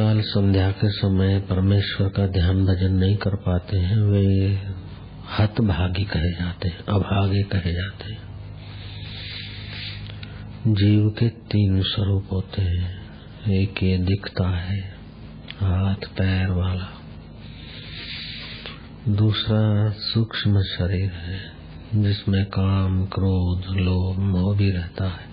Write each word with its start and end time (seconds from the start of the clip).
काल 0.00 0.20
संध्या 0.20 0.70
के 0.70 0.90
समय 0.90 1.40
परमेश्वर 1.40 2.08
का 2.08 2.26
ध्यान 2.26 2.66
भजन 2.66 2.92
नहीं 2.92 3.16
कर 3.16 3.36
पाते 3.36 3.76
हैं, 3.76 3.96
वे 3.96 4.58
हतभागी 5.38 6.04
कहे 6.04 6.32
जाते 6.32 6.68
हैं, 6.68 6.78
अभागे 6.78 7.42
कहे 7.42 7.72
जाते 7.72 8.12
हैं। 8.12 8.22
जीव 10.74 11.08
के 11.08 11.28
तीन 11.28 11.82
स्वरूप 11.82 12.28
होते 12.32 12.62
हैं, 12.62 13.00
एक 13.50 13.82
ये 13.82 13.98
दिखता 13.98 14.48
है, 14.48 14.80
हाथ, 15.60 15.94
पैर 15.94 16.50
वाला। 16.50 16.88
दूसरा 19.08 19.90
सूक्ष्म 19.90 20.62
शरीर 20.62 21.10
है, 21.10 21.40
जिसमें 21.94 22.44
काम, 22.44 23.06
क्रोध, 23.06 23.76
लोभ, 23.76 24.18
मोह 24.18 24.56
भी 24.56 24.70
रहता 24.70 25.04
है। 25.04 25.29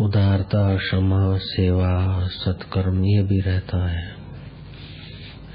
उदारता, 0.00 0.76
क्षमा, 0.76 1.38
सेवा, 1.38 2.26
सत्कर्म, 2.28 3.04
ये 3.04 3.22
भी 3.22 3.40
रहता 3.40 3.88
है। 3.88 4.16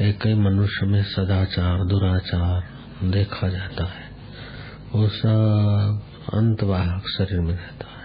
एक 0.02 0.28
ही 0.28 0.34
मनुष्य 0.34 0.86
में 0.86 1.04
सदाचार, 1.04 1.86
दुराचार 1.86 2.64
देखा 3.04 3.50
जाता 3.50 3.86
है। 3.86 4.12
वो 4.92 5.08
सब 5.08 6.02
अंतवाहक 6.34 7.04
शरीर 7.18 7.42
में 7.42 7.54
रहता 7.54 7.88
है। 7.88 8.02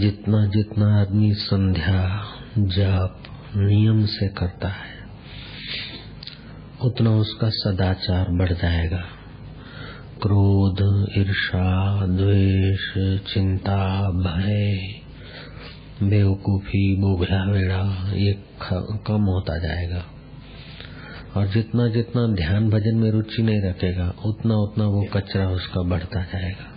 जितना 0.00 0.46
जितना 0.46 1.00
आदमी 1.00 1.34
संध्या, 1.34 2.26
जाप, 2.58 3.22
नियम 3.56 4.06
से 4.06 4.28
करता 4.28 4.68
है, 4.68 5.04
उतना 6.82 7.10
उसका 7.10 7.48
सदाचार 7.50 8.26
बढ़ 8.30 8.52
जाएगा। 8.52 9.04
क्रोध 10.26 11.06
ईर्षा 11.18 12.06
द्वेष, 12.06 12.80
चिंता, 13.34 14.10
भय, 14.10 14.78
बेवकूफ़ी, 16.02 16.96
बोगला 16.96 17.44
वेड़ा, 17.44 18.12
ये 18.14 18.32
कम 19.06 19.22
होता 19.22 19.58
जाएगा। 19.58 20.04
और 21.36 21.46
जितना 21.46 21.88
जितना 21.88 22.26
ध्यान 22.26 22.70
भजन 22.70 22.94
में 22.94 23.10
रुचि 23.10 23.42
नहीं 23.42 23.62
रखेगा, 23.62 24.14
उतना 24.24 24.54
उतना 24.54 24.84
वो 24.84 25.06
कचरा 25.12 25.48
उसका 25.48 25.82
बढ़ता 25.82 26.22
जाएगा। 26.22 26.74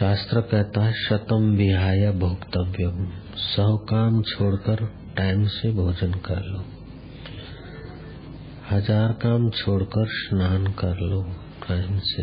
शास्त्र 0.00 0.40
कहता 0.40 0.84
है, 0.84 0.92
शतम 0.92 1.50
विहाय 1.56 2.10
भोक्तव्यम। 2.10 3.08
सौ 3.36 3.76
काम 3.76 4.22
छोड़कर 4.22 4.92
टाइम 5.16 5.46
से 5.46 5.72
भोजन 5.72 6.12
कर 6.12 6.40
लो। 6.40 6.81
हज़ार 8.62 9.12
काम 9.12 9.48
छोड़कर 9.50 10.06
स्नान 10.08 10.66
कर 10.72 11.00
लो 11.00 11.22
टाइम 11.62 11.98
से। 12.00 12.22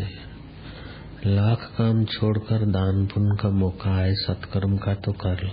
लाख 1.26 1.64
काम 1.78 2.04
छोड़कर 2.04 2.64
दान 2.66 3.06
पुण्य 3.06 3.36
का 3.42 3.50
मौका 3.50 3.90
है 3.96 4.14
सत्कर्म 4.14 4.76
का 4.76 4.94
तो 4.94 5.12
कर 5.12 5.44
लो। 5.44 5.52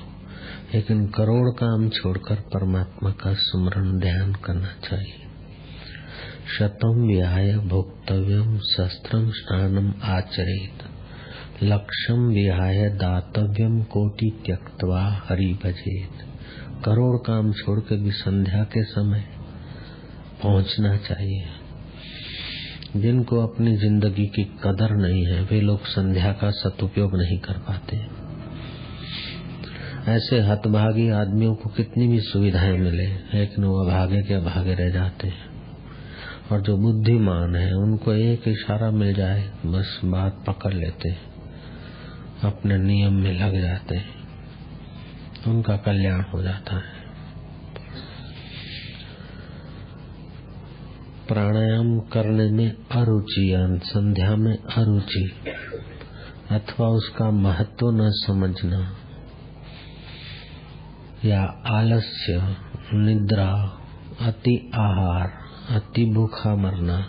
लेकिन 0.73 1.05
करोड़ 1.07 1.49
काम 1.53 1.87
छोड़कर 1.89 2.35
परमात्मा 2.35 3.11
का 3.11 3.33
स्मरण 3.33 3.99
ध्यान 3.99 4.33
करना 4.45 4.73
चाहिए। 4.83 5.25
शतम 6.57 7.05
व्याय 7.07 7.53
भोक्तव्यम, 7.67 8.57
शस्त्रम 8.67 9.29
स्नानम 9.31 9.93
आचरित। 10.09 10.83
लक्ष्यम 11.63 12.27
विहाय 12.29 12.89
दातव्यम 12.95 13.81
कोटि 13.83 14.29
त्यक्तवा 14.45 15.03
हरि 15.29 15.53
भजेत 15.63 16.25
करोड़ 16.85 17.17
काम 17.17 17.51
छोड़ 17.53 17.79
के 17.79 18.03
भी 18.03 18.11
संध्या 18.11 18.63
के 18.63 18.83
समय 18.83 19.25
पहुँचना 20.43 20.97
चाहिए। 20.97 21.45
जिनको 22.95 23.47
अपनी 23.47 23.77
ज़िंदगी 23.77 24.25
की 24.25 24.43
कदर 24.43 24.95
नहीं 24.95 25.25
है, 25.25 25.41
वे 25.41 25.61
लोग 25.61 25.85
संध्या 25.85 26.31
का 26.31 26.51
सदुपयोग 26.51 27.17
नहीं 27.17 27.37
कर 27.37 27.53
पाते। 27.53 27.97
ऐसे 30.11 30.39
हतभागी 30.39 31.09
आदमियों 31.09 31.55
को 31.55 31.69
कितनी 31.69 32.07
भी 32.07 32.19
सुविधाएँ 32.19 32.77
मिले 32.77 33.07
लेकिन 33.07 33.63
वो 33.63 33.85
अभागे 33.85 34.21
के 34.21 34.33
अभागे 34.33 34.73
रह 34.73 34.89
जाते 34.89 35.27
हैं। 35.27 35.47
और 36.51 36.61
जो 36.61 36.77
बुद्धिमान 36.77 37.55
है, 37.55 37.73
उनको 37.73 38.13
एक 38.13 38.47
इशारा 38.47 38.91
मिल 38.91 39.13
जाए, 39.13 39.51
बस 39.65 40.01
बात 40.05 40.43
पकड़ 40.47 40.73
लेते, 40.73 41.09
अपने 42.43 42.77
नियम 42.77 43.13
में 43.13 43.33
लग 43.39 43.61
जाते, 43.61 44.01
उनका 45.47 45.77
कल्याण 45.77 46.21
हो 46.21 46.43
जाता 46.43 46.75
है। 46.75 46.96
प्राणायाम 51.27 51.99
करने 51.99 52.51
में 52.51 52.71
अरुचि, 52.91 53.53
संध्या 53.83 54.35
में 54.35 54.57
अरुचि, 54.57 55.31
अथवा 56.51 56.87
उसका 56.87 57.31
महत्व 57.31 57.91
न 57.91 57.99
समझना, 58.01 58.95
या 61.25 61.43
आलस्य, 61.67 62.55
निद्रा, 62.93 63.79
अति 64.21 64.71
आहार, 64.75 65.33
अति 65.75 66.05
भूखा 66.05 66.55
मरना, 66.55 67.05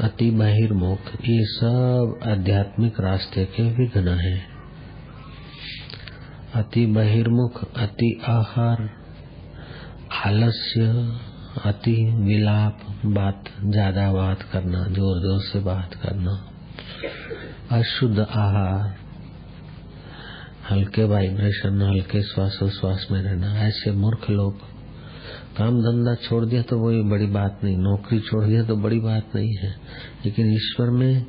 अति 0.00 0.30
बहिर्मुख, 0.30 0.98
ये 1.28 1.44
सब 1.44 2.20
आध्यात्मिक 2.26 3.00
रास्ते 3.00 3.44
के 3.44 3.62
विघ्न 3.62 4.08
है। 4.08 4.42
अति 6.54 6.86
बहिर्मुख, 6.86 7.74
अति 7.76 8.20
आहार, 8.28 8.90
आलस्य 10.26 10.90
अति 11.56 11.94
विलाप 12.18 12.78
बात, 13.06 13.44
ज़्यादा 13.64 14.12
बात 14.12 14.42
करना 14.52 14.82
ज़ोर 14.86 15.20
ज़ोर 15.20 15.40
से 15.42 15.60
बात 15.60 15.94
करना। 15.94 16.32
अशुद्ध 17.72 18.18
आहार, 18.18 18.94
हल्के 20.70 21.04
वाइब्रेशन 21.04 21.82
हल्के 21.82 22.22
श्वासोश्वास 22.22 23.06
में 23.10 23.20
रहना। 23.22 23.54
ऐसे 23.58 23.92
मूर्ख 23.92 24.30
लोग, 24.30 24.58
काम 25.56 25.80
धंधा 25.80 26.14
छोड़ 26.14 26.44
दिया 26.44 26.62
तो 26.62 26.78
वही 26.78 27.02
बड़ी 27.02 27.26
बात 27.26 27.60
नहीं, 27.64 27.76
नौकरी 27.78 28.20
छोड़ 28.20 28.44
दिया 28.44 28.62
तो 28.64 28.76
बड़ी 28.76 29.00
बात 29.00 29.36
नहीं 29.36 29.54
है। 29.56 29.74
लेकिन 30.24 30.52
ईश्वर 30.54 30.90
में, 30.90 31.24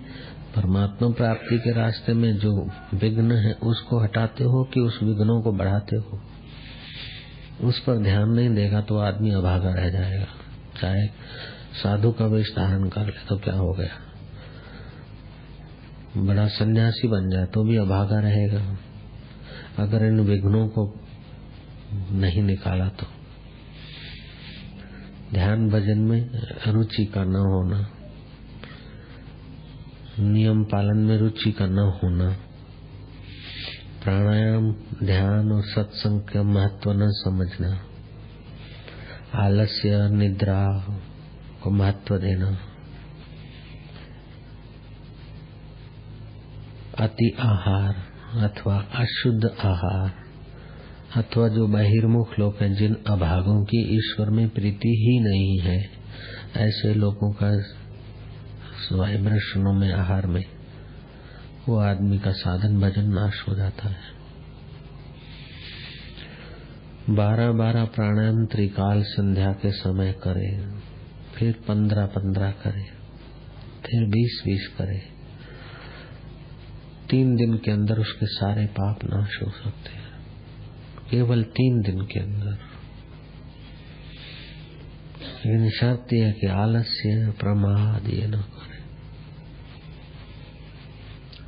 परमात्मा 0.56 1.10
प्राप्ति 1.10 1.58
के 1.58 1.72
रास्ते 1.72 2.14
में 2.14 2.32
जो 2.38 2.52
विघ्न 2.94 3.32
है, 3.32 3.54
उसको 3.64 4.00
हटाते 4.00 4.44
हो 4.44 4.64
कि 4.64 4.80
उस 4.80 5.00
विघ्नों 5.04 5.42
को 5.42 5.52
बढ़ाते 5.52 5.96
हो। 5.96 6.20
उस 7.62 7.80
पर 7.80 7.98
ध्यान 7.98 8.30
नहीं 8.30 8.50
देगा 8.56 8.82
तो 8.82 8.98
आदमी 8.98 9.32
अभागा 9.32 9.74
रह 9.74 9.90
जाएगा। 9.90 10.26
चाहे 10.82 11.08
साधु 11.84 12.12
का 12.12 12.26
वेश 12.26 12.52
धारण 12.56 12.90
कर 12.90 13.06
ले 13.06 13.26
तो 13.30 13.38
क्या 13.38 13.54
हो 13.54 13.72
गया? 13.74 14.02
बड़ा 16.18 16.48
सन्यासी 16.48 17.08
बन 17.08 17.30
जाए 17.30 17.46
तो 17.46 17.64
भी 17.64 17.78
अभागा 17.78 18.20
रहेगा। 18.20 18.78
अगर 19.80 20.06
इन 20.06 20.20
विघ्नों 20.20 20.68
को 20.68 21.00
नहीं 22.12 22.44
निकाला 22.44 22.88
तो। 22.90 23.08
ध्यान 25.34 25.70
भजन 25.70 26.00
में 26.00 26.30
रुचि 26.68 27.06
का 27.06 27.24
न 27.24 27.36
होना, 27.36 27.80
नियम 30.20 30.64
पालन 30.64 30.98
में 30.98 31.18
रुचि 31.18 31.52
का 31.52 31.66
न 31.66 31.78
होना 31.78 32.36
प्राणायाम, 34.06 34.72
ध्यान 35.04 35.52
और 35.52 35.64
सत्संग 35.64 36.22
का 36.22 36.44
महत्व 36.44 36.92
न 36.92 37.12
समझना। 37.12 37.80
आलस्य, 39.36 40.10
निद्रा 40.10 40.86
को 41.64 41.70
महत्व 41.70 42.18
देना। 42.18 42.58
अति 47.00 47.36
आहार 47.40 47.96
अथवा 48.44 48.78
अशुद्ध 48.96 49.46
आहार 49.46 50.12
अथवा 51.16 51.48
जो 51.48 51.68
बहिर्मुख 51.68 52.40
लोग 52.40 52.56
हैं, 52.62 52.74
जिन 52.74 52.98
अभागों 53.08 53.64
की 53.64 53.98
ईश्वर 53.98 54.30
में 54.30 54.50
प्रीति 54.50 54.90
ही 54.90 55.20
नहीं 55.20 55.60
है, 55.60 55.90
ऐसे 56.58 56.94
लोगों 56.94 57.34
का 57.44 57.64
वाइब्रेशनों 58.92 59.74
में 59.74 59.94
आहार 59.94 60.28
में 60.28 60.55
वो 61.70 61.78
आदमी 61.78 62.20
का 62.20 62.32
साधन 62.32 62.80
भजन 62.80 63.06
नाश 63.06 63.46
हो 63.50 63.56
जाता 63.56 63.90
है। 63.90 64.16
बारह 67.10 67.52
बारह 67.52 67.86
प्राणायाम 67.86 68.46
त्रिकाल 68.46 69.04
संध्या 69.04 69.52
के 69.52 69.72
समय 69.72 70.12
करे, 70.12 70.74
फिर 71.36 71.54
पंद्रह 71.54 72.06
पंद्रह 72.06 72.52
करे, 72.52 72.84
फिर 73.86 74.06
बीस 74.06 74.42
बीस 74.46 74.68
करे। 74.78 75.04
तीन 77.10 77.36
दिन 77.36 77.58
के 77.58 77.72
अंदर 77.72 78.00
उसके 78.00 78.26
सारे 78.26 78.66
पाप 78.66 79.00
नाश 79.04 79.40
हो 79.44 79.52
सकते 79.52 79.90
हैं। 79.90 80.06
केवल 81.12 81.44
तीन 81.44 81.82
दिन 81.82 82.02
के 82.02 82.20
अंदर। 82.20 82.60
लेकिन 85.46 85.70
शर्त 85.70 86.14
यह 86.14 86.32
कि 86.32 86.48
आलस्य, 86.48 87.34
प्रमाद, 87.40 88.10
ये 88.10 88.28
न 88.28 88.32
करे। 88.32 88.75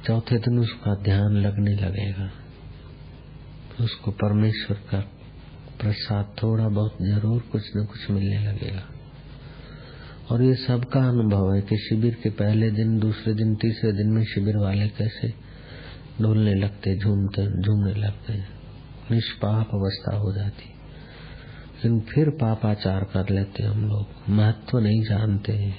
चौथे 0.07 0.37
दिन 0.37 0.59
उसका 0.59 0.95
ध्यान 0.95 1.33
लगने 1.33 1.75
लगेगा। 1.75 2.31
उसको 3.83 4.11
परमेश्वर 4.11 4.77
का 4.77 4.99
प्रसाद 5.79 6.35
थोड़ा 6.43 6.69
बहुत 6.69 6.97
ज़रूर 7.01 7.41
कुछ 7.41 7.61
न 7.77 7.85
कुछ 7.85 8.11
मिलने 8.11 8.39
लगेगा। 8.39 8.83
और 10.31 10.43
ये 10.43 10.55
सबका 10.55 11.09
अनुभव 11.09 11.53
है 11.53 11.61
कि 11.61 11.77
शिविर 11.77 12.17
के 12.23 12.29
पहले 12.29 12.71
दिन, 12.71 12.99
दूसरे 12.99 13.33
दिन, 13.33 13.55
तीसरे 13.55 13.91
दिन 13.91 14.07
में 14.07 14.23
शिविर 14.25 14.57
वाले 14.57 14.87
कैसे 14.87 15.33
डोलने 16.21 16.55
लगते, 16.55 16.97
झूमते, 16.99 17.61
झूमने 17.61 17.93
लगते। 17.93 18.33
निष्पाप 19.11 19.69
अवस्था 19.73 20.15
हो 20.15 20.33
जाती। 20.33 20.69
लेकिन 21.75 21.99
फिर 21.99 22.29
पापाचार 22.29 23.03
कर 23.03 23.29
लेते 23.29 23.63
हम 23.63 23.89
लोग। 23.89 24.07
महत्व 24.29 24.79
नहीं 24.79 25.03
जानते। 25.03 25.73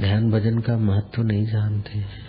ध्यान 0.00 0.30
भजन 0.30 0.58
का 0.58 0.78
महत्व 0.78 1.22
नहीं 1.22 1.46
जानते। 1.46 2.26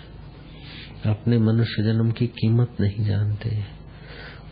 अपने 1.06 1.38
मनुष्य 1.38 1.84
जन्म 1.84 2.12
की 2.12 2.28
कीमत 2.28 2.78
नहीं 2.80 3.06
जानते। 3.06 3.50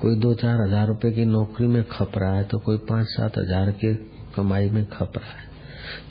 कोई 0.01 0.15
दो 0.15 0.33
चार 0.33 0.61
हज़ार 0.61 0.87
रुपए 0.87 1.11
की 1.11 1.25
नौकरी 1.25 1.67
में 1.67 1.83
खप 1.83 2.11
रहा 2.17 2.35
है 2.35 2.43
तो 2.43 2.59
कोई 2.59 2.77
पाँच 2.77 3.07
सात 3.07 3.37
हज़ार 3.37 3.71
के 3.71 3.93
कमाई 4.35 4.69
में 4.69 4.85
खप 4.85 5.17
रहा 5.17 5.31
है। 5.31 5.43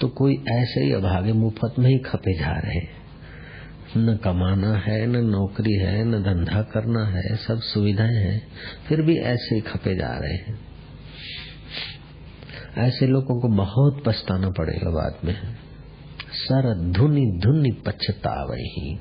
तो 0.01 0.09
कोई 0.09 0.35
ऐसे 0.51 0.85
ही 0.85 0.93
अभागे 0.93 1.33
मुफ़्त 1.33 1.79
में 1.79 1.89
ही 1.91 1.99
खपे 1.99 2.39
जा 2.39 2.59
रहे 2.59 2.75
हैं। 2.75 3.03
न 3.97 4.17
कमाना 4.17 4.77
है, 4.77 5.07
न 5.07 5.25
नौकरी 5.25 5.73
है, 5.73 6.05
न 6.05 6.23
धंधा 6.23 6.63
करना 6.63 7.05
है, 7.07 7.37
सब 7.37 7.61
सुविधाएँ 7.61 8.17
हैं, 8.17 8.43
फिर 8.89 9.03
भी 9.03 9.17
ऐसे 9.17 9.55
ही 9.55 9.61
खपे 9.61 9.95
जा 9.97 10.13
रहे 10.19 10.35
हैं। 10.35 10.59
ऐसे 12.79 13.07
लोगों 13.07 13.41
को 13.41 13.49
बहुत 13.49 14.03
पछताना 14.07 14.51
पड़ेगा 14.51 14.91
बाद 14.91 15.19
में। 15.25 15.35
सर 16.33 16.75
धुनी 16.93 17.27
धुनि 17.39 17.71
पछतावही 17.87 18.99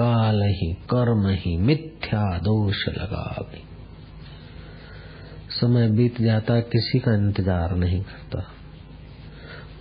काल 0.00 0.42
ही, 0.42 0.72
कर्म 0.72 1.28
ही, 1.28 1.56
मिथ्या 1.56 2.38
दोष 2.38 2.88
लगा 2.88 3.48
समय 5.50 5.88
बीत 5.88 6.20
जाता, 6.22 6.60
किसी 6.60 6.98
का 6.98 7.14
इंतज़ार 7.14 7.76
नहीं 7.76 8.00
करता। 8.00 8.52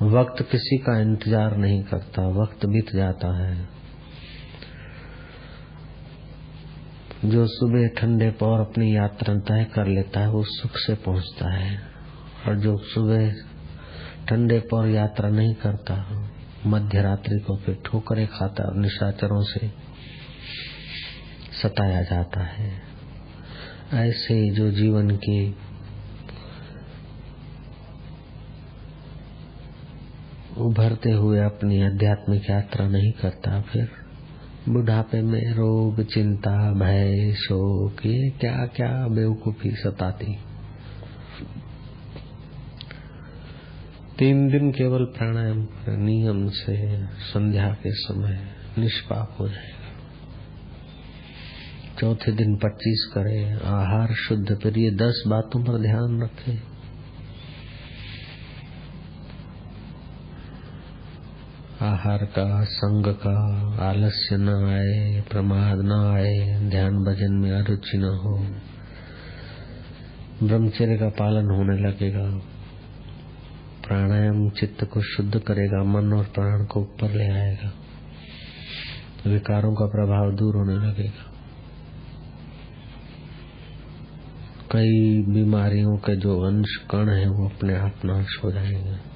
वक्त 0.01 0.43
किसी 0.51 0.77
का 0.77 0.99
इंतज़ार 0.99 1.57
नहीं 1.57 1.83
करता, 1.83 2.27
वक्त 2.27 2.65
बीत 2.65 2.95
जाता 2.95 3.37
है। 3.37 3.67
जो 7.25 7.45
सुबह 7.47 7.87
ठंडे 7.87 8.29
पौर 8.29 8.59
अपनी 8.59 8.95
यात्रा 8.95 9.35
तय 9.35 9.63
कर 9.63 9.87
लेता 9.87 10.19
है, 10.19 10.29
वो 10.29 10.43
सुख 10.43 10.71
से 10.75 10.93
पहुँचता 10.93 11.53
है। 11.53 11.81
और 12.47 12.55
जो 12.55 12.77
सुबह 12.77 13.31
ठंडे 14.29 14.59
पौर 14.59 14.87
यात्रा 14.87 15.29
नहीं 15.29 15.53
करता 15.53 16.25
मध्य 16.65 17.01
रात्रि 17.01 17.39
को 17.39 17.57
फिर 17.57 17.77
ठोकरे 17.85 18.25
खाता 18.25 18.63
और 18.63 18.75
निशाचरों 18.75 19.41
से 19.41 19.88
सताया 21.63 22.01
जाता 22.01 22.43
है। 22.43 22.81
ऐसे 23.93 24.49
जो 24.49 24.71
जीवन 24.71 25.09
की 25.15 25.55
उभरते 30.57 31.11
हुए 31.11 31.39
अपनी 31.39 31.81
आध्यात्मिक 31.83 32.49
यात्रा 32.49 32.87
नहीं 32.87 33.11
करता, 33.11 33.61
फिर 33.61 33.91
बुढ़ापे 34.69 35.21
में 35.21 35.53
रोग, 35.53 36.03
चिंता, 36.03 36.71
भय, 36.71 37.33
शोक, 37.33 38.05
ये 38.05 38.29
क्या 38.29 38.65
क्या 38.65 39.07
बेवकूफ़ी 39.07 39.71
सताती। 39.71 40.37
तीन 44.19 44.49
दिन 44.49 44.71
केवल 44.71 45.05
प्राणायाम, 45.05 45.67
नियम 45.89 46.49
से 46.49 47.05
संध्या 47.05 47.69
के 47.69 47.91
समय 47.91 48.39
निष्पाप 48.77 49.37
हो 49.39 49.49
जाएगा। 49.49 49.78
चौथे 51.99 52.31
दिन 52.31 52.55
पच्चीस 52.55 53.11
करे, 53.13 53.51
आहार 53.53 54.13
शुद्ध 54.13 54.59
फिर 54.63 54.77
ये 54.77 54.91
दस 54.91 55.23
बातों 55.27 55.63
पर 55.63 55.81
ध्यान 55.81 56.21
रखें। 56.23 56.61
आहार 61.81 62.25
का, 62.25 62.63
संग 62.63 63.05
का, 63.05 63.37
आलस्य 63.89 64.37
न 64.37 64.49
आए, 64.49 65.21
प्रमाद 65.21 65.77
न 65.79 65.91
आए, 65.91 66.69
ध्यान 66.69 66.93
भजन 66.93 67.31
में 67.31 67.51
अरुचि 67.51 67.97
न 67.97 68.03
हो। 68.03 68.45
ब्रह्मचर्य 70.47 70.97
का 70.97 71.09
पालन 71.09 71.45
होने 71.45 71.77
लगेगा। 71.81 72.37
प्राणायाम 73.87 74.49
चित्त 74.49 74.83
को 74.83 75.01
शुद्ध 75.01 75.39
करेगा, 75.39 75.83
मन 75.83 76.13
और 76.13 76.23
प्राण 76.23 76.65
को 76.65 76.81
ऊपर 76.81 77.11
ले 77.11 77.27
आएगा। 77.27 77.73
विकारों 79.29 79.75
का 79.75 79.85
प्रभाव 79.85 80.35
दूर 80.35 80.55
होने 80.55 80.87
लगेगा। 80.87 81.38
कई 84.71 85.23
बीमारियों 85.23 85.97
के 85.97 86.15
जो 86.15 86.41
अंश 86.41 86.75
कण 86.91 87.09
है, 87.09 87.29
वो 87.29 87.49
अपने 87.49 87.75
आप 87.75 87.95
नाश 88.05 88.27
हो 88.43 88.51
जाएँगे। 88.51 89.09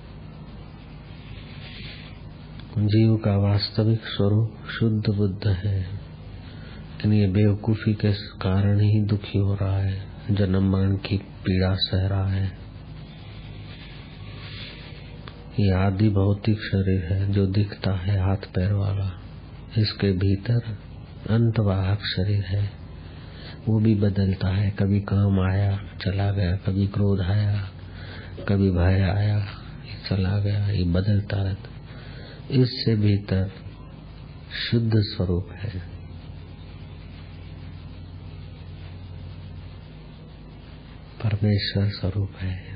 जीव 2.77 3.15
का 3.15 3.37
वास्तविक 3.37 3.99
स्वरूप 3.99 4.55
शुद्ध 4.79 5.09
बुद्ध 5.09 5.47
है। 5.47 5.79
लेकिन 5.81 7.13
ये 7.13 7.27
बेवकूफ़ी 7.27 7.93
के 7.93 8.13
कारण 8.13 8.79
ही 8.79 9.01
दुखी 9.01 9.37
हो 9.37 9.53
रहा 9.53 9.77
है, 9.77 10.05
जन्म 10.31 10.71
मरण 10.71 10.95
की 10.95 11.17
पीड़ा 11.17 11.75
सह 11.75 12.07
रहा 12.07 12.27
है। 12.27 12.45
ये 15.59 15.71
आदि 15.71 16.09
भौतिक 16.09 16.57
शरीर 16.59 17.13
है 17.13 17.31
जो 17.31 17.47
दिखता 17.47 17.91
है 17.91 18.19
हाथ 18.19 18.37
पैर 18.37 18.73
वाला। 18.73 19.21
इसके 19.77 20.11
भीतर 20.11 20.77
अंतवाहक 21.29 21.99
शरीर 21.99 22.43
है। 22.43 22.82
वो 23.67 23.79
भी 23.79 23.95
बदलता 23.95 24.47
है। 24.47 24.71
कभी 24.71 24.99
काम 24.99 25.39
आया, 25.39 25.97
चला 26.01 26.31
गया। 26.31 26.55
कभी 26.55 26.87
क्रोध 26.87 27.21
आया, 27.21 27.69
कभी 28.49 28.71
भय 28.71 29.01
आया 29.01 29.45
चला 30.09 30.39
गया, 30.39 30.67
ये 30.67 30.83
बदलता 30.83 31.43
रहता 31.43 31.69
इससे 32.51 32.95
भीतर 32.95 33.51
शुद्ध 34.71 34.91
स्वरूप 34.95 35.51
है। 35.51 35.79
परमेश्वर 41.23 41.89
स्वरूप 41.89 42.31
है। 42.39 42.73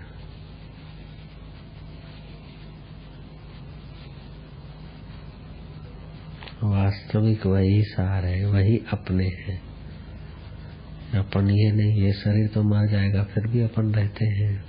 वास्तविक 6.64 7.46
वही 7.46 7.82
सार 7.84 8.26
है, 8.26 8.46
वही 8.46 8.78
अपने 8.78 9.28
हैं। 9.28 9.67
अपन 11.16 11.50
ये 11.50 11.72
नहीं, 11.72 12.02
ये 12.02 12.14
शरीर 12.14 12.48
तो 12.48 12.64
मर 12.64 12.88
जाएगा, 12.88 13.24
फिर 13.24 13.48
भी 13.48 13.62
अपन 13.62 13.94
रहते 13.94 14.26
हैं। 14.26 14.66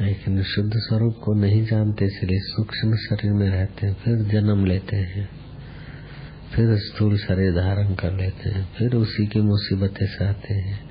लेकिन 0.00 0.42
शुद्ध 0.42 0.70
स्वरूप 0.74 1.16
को 1.24 1.34
नहीं 1.34 1.66
जानते, 1.66 2.04
इसलिए 2.04 2.38
सूक्ष्म 2.40 2.96
शरीर 2.96 3.32
में 3.32 3.50
रहते 3.50 3.86
हैं, 3.86 3.94
फिर 3.94 4.16
जन्म 4.16 4.64
लेते 4.64 4.96
हैं, 4.96 5.28
फिर 6.54 6.76
स्थूल 6.76 7.18
शरीर 7.18 7.52
धारण 7.52 7.94
कर 7.94 8.12
लेते 8.12 8.50
हैं, 8.50 8.68
फिर 8.78 8.94
उसी 8.94 9.26
की 9.26 9.40
मुसीबतें 9.40 10.06
से 10.06 10.24
आते 10.24 10.54
हैं। 10.54 10.88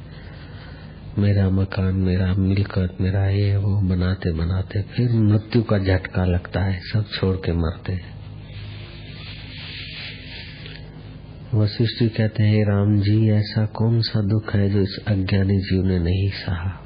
मेरा 1.17 1.49
मकान, 1.49 1.95
मेरा 1.95 2.33
मिलकत, 2.33 2.97
मेरा 3.01 3.27
ये 3.27 3.57
वो 3.57 3.81
बनाते 3.81 4.31
बनाते 4.31 4.81
फिर 4.81 5.11
मृत्यु 5.11 5.63
का 5.63 5.79
झटका 5.79 6.25
लगता 6.25 6.61
है, 6.61 6.79
सब 6.79 7.05
छोड़ 7.09 7.35
के 7.35 7.53
मरते 7.53 7.93
हैं। 7.93 8.16
वशिष्ठ 11.53 11.99
जी 11.99 12.09
कहते 12.09 12.43
हैं 12.43 12.65
राम 12.65 12.99
जी, 12.99 13.29
ऐसा 13.29 13.65
कौन 13.65 14.01
सा 14.01 14.21
दुख 14.21 14.55
है 14.55 14.69
जो 14.69 14.81
इस 14.81 14.99
अज्ञानी 15.07 15.57
जीव 15.57 15.85
ने 15.85 15.99
नहीं 15.99 16.29
सहा? 16.29 16.85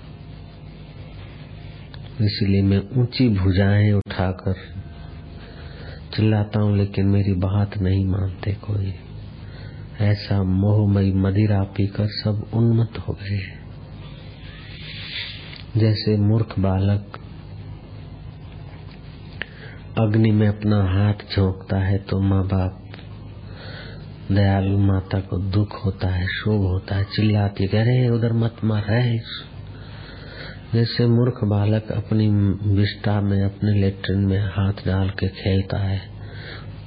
इसलिए 2.21 2.61
मैं 2.61 3.01
ऊँची 3.01 3.29
भुजाएँ 3.29 3.91
उठाकर 3.91 4.53
चिल्लाता 6.15 6.59
हूँ, 6.59 6.77
लेकिन 6.77 7.05
मेरी 7.05 7.33
बात 7.33 7.77
नहीं 7.77 8.05
मानते 8.05 8.51
कोई। 8.51 8.93
ऐसा 10.01 10.43
मोहमयी 10.43 11.11
मदिरा 11.11 11.63
पीकर 11.63 12.07
सब 12.07 12.51
उन्मत्त 12.53 12.97
हो 12.99 13.13
गए 13.13 13.39
जैसे 15.77 16.17
मूर्ख 16.17 16.59
बालक 16.59 17.19
अग्नि 19.97 20.31
में 20.31 20.47
अपना 20.47 20.77
हाथ 20.77 21.35
झोंकता 21.35 21.77
है 21.77 21.97
तो 21.97 22.19
माँ 22.19 22.45
बाप 22.45 22.80
दयालु 24.31 24.77
माता 24.77 25.19
को 25.19 25.37
दुख 25.37 25.85
होता 25.85 26.07
है, 26.07 26.27
शोभ 26.27 26.61
होता 26.61 26.95
है, 26.95 27.03
चिल्लाती 27.03 27.67
कह 27.67 27.83
रहे, 27.83 28.09
उधर 28.09 28.33
मत 28.33 28.55
मार 28.63 28.83
रहे 28.83 29.19
जैसे 30.73 31.05
मूर्ख 31.05 31.43
बालक 31.43 31.91
अपनी 31.91 32.29
विष्टा 32.75 33.21
में, 33.21 33.43
अपने 33.43 33.81
लेटरिन 33.81 34.19
में 34.19 34.39
हाथ 34.39 34.73
डाल 34.73 35.09
के 35.09 35.27
खेलता 35.27 35.77
है, 35.77 36.01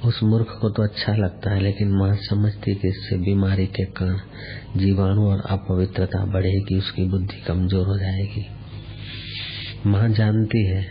उस 0.05 0.23
मूर्ख 0.23 0.45
को 0.61 0.69
तो 0.69 0.83
अच्छा 0.83 1.15
लगता 1.15 1.53
है, 1.53 1.59
लेकिन 1.59 1.89
माँ 1.89 2.15
समझती 2.15 2.75
कि 2.75 2.87
इससे 2.87 3.17
बीमारी 3.17 3.65
के 3.65 3.85
कारण 3.85 4.17
जीवाणु 4.79 5.21
और 5.21 5.41
अपवित्रता 5.49 6.25
बढ़ेगी, 6.25 6.77
उसकी 6.77 7.05
बुद्धि 7.05 7.41
कमज़ोर 7.47 7.87
हो 7.87 7.97
जाएगी। 7.97 8.47
माँ 9.85 10.09
जानती 10.09 10.65
है, 10.65 10.81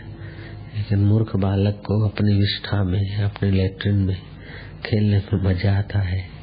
लेकिन 0.77 0.99
मूर्ख 0.99 1.35
बालक 1.35 1.73
को 1.73 2.07
अपनी 2.07 2.39
विष्ठा 2.39 2.83
में, 2.83 3.23
अपने 3.23 3.51
लेटरिन 3.51 3.95
में 3.95 4.17
खेलने 4.85 5.17
में 5.17 5.49
मज़ा 5.49 5.77
आता 5.77 5.99
है। 5.99 6.34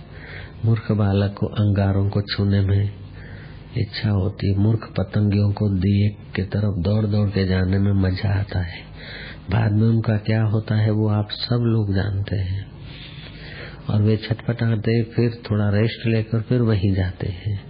मूर्ख 0.64 0.92
बालक 0.92 1.34
को 1.38 1.46
अंगारों 1.46 2.10
को 2.10 2.22
छूने 2.22 2.60
में 2.60 2.90
इच्छा 3.76 4.10
होती 4.10 4.52
है। 4.52 4.58
मूर्ख 4.58 4.94
पतंगियों 4.98 5.52
को 5.52 5.68
दिए 5.68 6.08
की 6.08 6.42
तरफ़ 6.42 6.82
दौड़ 6.82 7.06
दौड़ 7.06 7.28
के 7.28 7.46
जाने 7.46 7.78
में 7.78 7.92
मज़ा 7.92 8.40
आता 8.40 8.60
है। 8.60 8.82
बाद 9.50 9.72
में 9.72 9.88
उनका 9.88 10.16
क्या 10.16 10.42
होता 10.42 10.74
है, 10.74 10.90
वो 10.90 11.08
आप 11.08 11.28
सब 11.30 11.56
लोग 11.56 11.94
जानते 11.94 12.36
हैं। 12.36 12.72
और 13.90 14.02
वे 14.02 14.16
छटपटाते, 14.16 15.02
फिर 15.02 15.42
थोड़ा 15.50 15.68
रेस्ट 15.68 16.06
लेकर 16.06 16.40
फिर 16.40 16.60
वहीं 16.60 16.94
जाते 16.94 17.26
हैं। 17.26 17.60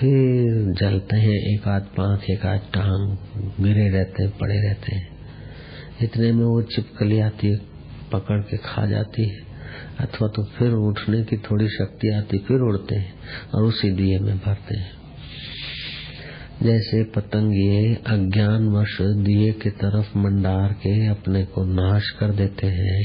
फिर 0.00 0.74
जलते 0.74 1.16
हैं, 1.16 1.54
एक 1.54 1.68
आध 1.68 1.82
पाँच 1.82 2.24
एक 2.30 2.46
आध 2.46 2.58
टांग 2.58 3.16
गिरे 3.60 3.88
रहते 3.88 4.22
हैं, 4.22 4.38
पड़े 4.38 4.68
रहते 4.68 4.96
हैं। 4.96 5.08
इतने 6.02 6.32
में 6.32 6.44
वो 6.44 6.62
चिपकली 6.62 7.20
आती 7.20 7.46
है, 7.46 7.56
पकड़ 8.12 8.40
के 8.40 8.56
खा 8.56 8.86
जाती 8.86 9.28
है। 9.28 9.45
अथवा 10.00 10.28
तो 10.28 10.42
फिर 10.44 10.72
उठने 10.80 11.22
की 11.22 11.36
थोड़ी 11.36 11.68
शक्ति 11.68 12.08
आती, 12.14 12.38
फिर 12.38 12.60
उड़ते 12.60 12.94
हैं 12.94 13.12
और 13.54 13.64
उसी 13.64 13.90
दिए 13.90 14.18
में 14.18 14.36
भरते 14.38 14.78
हैं। 14.78 14.94
जैसे 16.62 17.02
पतंगिए 17.04 17.94
अज्ञान 18.06 18.68
वश 18.68 18.96
दिए 19.00 19.52
की 19.52 19.70
तरफ़ 19.70 20.16
मंडार 20.18 20.72
के 20.72 21.06
अपने 21.06 21.44
को 21.44 21.64
नाश 21.64 22.10
कर 22.10 22.30
देते 22.32 22.66
हैं, 22.66 23.02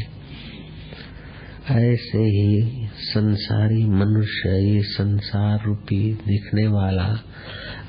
ऐसे 1.71 2.21
ही 2.27 2.87
संसारी 3.05 3.83
मनुष्य, 3.85 4.49
ये 4.67 4.81
संसार 4.83 5.65
रूपी 5.65 6.01
दिखने 6.27 6.67
वाला, 6.67 7.07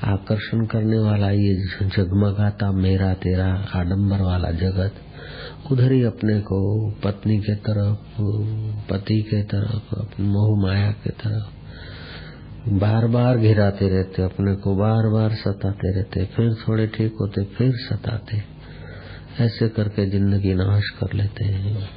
आकर्षण 0.03 0.65
करने 0.65 0.97
वाला, 0.99 1.31
ये 1.31 1.55
जगमगाता 1.87 2.71
मेरा 2.71 3.13
तेरा 3.13 3.49
आडंबर 3.75 4.21
वाला 4.21 4.51
जगत 4.51 4.95
उधर 5.71 5.91
ही 5.91 6.03
अपने 6.03 6.39
को, 6.39 6.89
पत्नी 7.03 7.37
के 7.39 7.55
तरफ़, 7.55 7.97
पति 8.89 9.21
के 9.21 9.43
तरफ़ 9.43 10.21
मोह 10.21 10.61
माया 10.61 10.91
के 10.91 11.09
तरफ़ 11.09 11.63
बार 12.69 13.07
बार 13.07 13.37
घिराते 13.37 13.89
रहते, 13.89 14.23
अपने 14.23 14.55
को 14.55 14.75
बार 14.75 15.09
बार 15.09 15.33
सताते 15.33 15.95
रहते, 15.95 16.25
फिर 16.25 16.53
थोड़े 16.53 16.87
ठीक 16.87 17.13
होते, 17.21 17.43
फिर 17.43 17.71
सताते। 17.75 18.41
ऐसे 19.43 19.69
करके 19.69 20.09
ज़िंदगी 20.09 20.53
नाश 20.53 20.89
कर 20.89 21.13
लेते 21.13 21.45
हैं। 21.45 21.89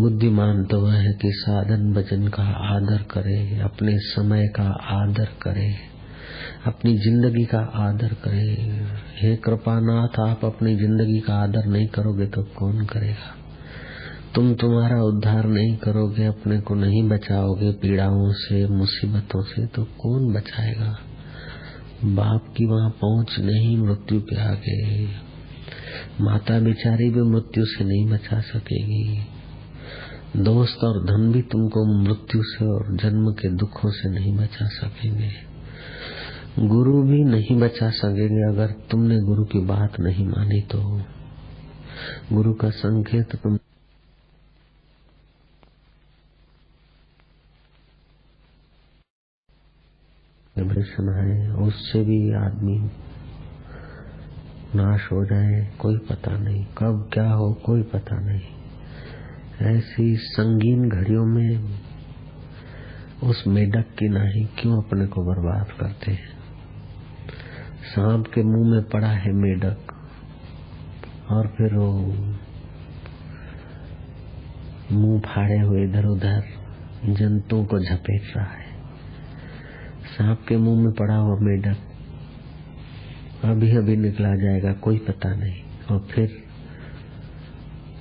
बुद्धिमान 0.00 0.64
तो 0.64 0.80
वह 0.80 0.94
है 0.94 1.12
कि 1.12 1.30
साधन 1.32 1.92
भजन 1.92 2.28
का 2.28 2.42
आदर 2.76 3.02
करे, 3.02 3.60
अपने 3.60 3.98
समय 3.98 4.48
का 4.48 4.68
आदर 4.82 5.28
करे। 5.42 5.89
अपनी 6.66 6.98
ज़िंदगी 6.98 7.44
का 7.44 7.58
आदर 7.58 8.08
करे। 8.08 8.48
हे 9.18 9.36
कृपानाथ, 9.36 10.20
आप 10.20 10.44
अपनी 10.44 10.76
ज़िंदगी 10.76 11.20
का 11.20 11.34
आदर 11.34 11.66
नहीं 11.66 11.86
करोगे 11.86 12.26
तो 12.26 12.42
कौन 12.42 12.84
करेगा? 12.84 13.36
तुम 14.34 14.54
तुम्हारा 14.54 15.02
उद्धार 15.02 15.46
नहीं 15.46 15.76
करोगे, 15.76 16.26
अपने 16.26 16.60
को 16.60 16.74
नहीं 16.74 17.08
बचाओगे, 17.08 17.72
पीड़ाओं 17.72 18.32
से, 18.32 18.66
मुसीबतों 18.66 19.42
से 19.42 19.66
तो 19.66 19.84
कौन 19.84 20.32
बचाएगा? 20.32 20.98
बाप 22.04 22.54
की 22.56 22.64
वहाँ 22.64 22.90
पहुँच 22.90 23.38
नहीं 23.38 23.76
मृत्यु 23.76 24.20
पे 24.20 24.40
आगे। 24.40 25.06
माता 26.20 26.60
बिचारी 26.60 27.10
भी 27.10 27.22
मृत्यु 27.22 27.64
से 27.64 27.84
नहीं 27.84 28.06
बचा 28.06 28.40
सकेगी। 28.40 29.18
दोस्त 30.36 30.84
और 30.84 31.04
धन 31.04 31.32
भी 31.32 31.42
तुमको 31.42 32.04
मृत्यु 32.04 32.42
से 32.42 32.64
और 32.64 32.96
जन्म 32.96 33.32
के 33.32 33.48
दुखों 33.48 33.90
से 33.90 34.10
नहीं 34.10 34.36
बचा 34.36 34.66
सकेंगे। 34.66 35.49
गुरु 36.58 37.02
भी 37.02 37.24
नहीं 37.24 37.60
बचा 37.60 37.90
सकेंगे 37.90 38.52
अगर 38.52 38.66
तुमने 38.66 39.20
गुरु 39.20 39.44
की 39.44 39.58
बात 39.58 40.00
नहीं 40.00 40.26
मानी 40.28 40.60
तो। 40.60 41.02
गुरु 42.32 42.54
का 42.54 42.70
संकेत 42.70 43.36
तुम 43.36 43.58
है, 51.00 51.52
उससे 51.52 52.04
भी 52.04 52.32
आदमी 52.32 52.90
नाश 54.74 55.12
हो 55.12 55.24
जाए, 55.24 55.76
कोई 55.78 55.98
पता 55.98 56.38
नहीं। 56.38 56.64
कब 56.64 57.10
क्या 57.12 57.30
हो, 57.30 57.52
कोई 57.52 57.82
पता 57.82 58.16
नहीं। 58.16 58.40
ऐसी 59.62 60.16
संगीन 60.16 60.88
घड़ियों 60.88 61.24
में 61.24 61.80
उस 63.24 63.44
मेढक 63.46 63.84
की 63.98 64.08
नाही 64.08 64.44
क्यों 64.44 64.82
अपने 64.82 65.06
को 65.06 65.22
बर्बाद 65.22 65.72
करते 65.80 66.12
हैं? 66.12 66.39
सांप 67.90 68.26
के 68.26 68.42
मुँह 68.42 68.70
में 68.70 68.82
पड़ा 68.82 69.08
है 69.08 69.32
मेढक। 69.32 69.78
और 71.30 71.46
फिर 71.46 71.74
वो 71.74 71.92
मुँह 74.92 75.20
फाड़े 75.20 75.58
हुए 75.58 75.84
इधर 75.84 76.04
उधर 76.04 76.42
जंतुओं 77.04 77.64
को 77.64 77.78
झपेट 77.78 78.22
रहा 78.36 78.44
है। 78.44 78.66
सांप 80.04 80.44
के 80.48 80.56
मुँह 80.56 80.82
में 80.82 80.92
पड़ा 80.92 81.14
हुआ 81.14 81.38
मेढक 81.40 81.76
अभी 83.44 83.76
अभी 83.76 83.96
निकला 83.96 84.36
जाएगा, 84.36 84.72
कोई 84.72 84.98
पता 84.98 85.34
नहीं। 85.34 85.62
और 85.90 86.06
फिर 86.10 86.44